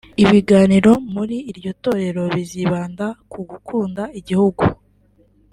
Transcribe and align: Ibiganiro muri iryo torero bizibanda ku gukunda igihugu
Ibiganiro 0.23 0.91
muri 1.13 1.37
iryo 1.51 1.71
torero 1.83 2.23
bizibanda 2.35 3.05
ku 3.31 3.39
gukunda 3.49 4.03
igihugu 4.19 4.63